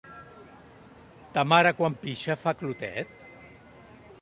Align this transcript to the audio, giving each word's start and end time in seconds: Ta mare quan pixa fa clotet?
Ta 1.35 1.43
mare 1.51 1.73
quan 1.81 1.99
pixa 2.07 2.39
fa 2.45 2.55
clotet? 2.63 3.13